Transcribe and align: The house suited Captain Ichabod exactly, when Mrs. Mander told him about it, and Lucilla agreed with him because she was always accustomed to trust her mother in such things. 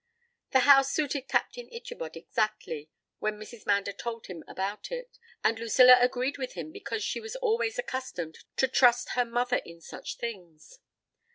The 0.49 0.61
house 0.61 0.91
suited 0.91 1.27
Captain 1.27 1.71
Ichabod 1.71 2.17
exactly, 2.17 2.89
when 3.19 3.37
Mrs. 3.39 3.67
Mander 3.67 3.93
told 3.93 4.25
him 4.25 4.43
about 4.47 4.89
it, 4.91 5.19
and 5.43 5.59
Lucilla 5.59 5.95
agreed 5.99 6.39
with 6.39 6.53
him 6.53 6.71
because 6.71 7.03
she 7.03 7.19
was 7.19 7.35
always 7.35 7.77
accustomed 7.77 8.39
to 8.57 8.67
trust 8.67 9.09
her 9.09 9.25
mother 9.25 9.57
in 9.63 9.79
such 9.79 10.15
things. 10.17 10.79